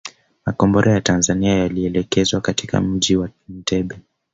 [0.45, 3.95] Makombora ya Tanzania yalielekezwa katika mji wa Entebbe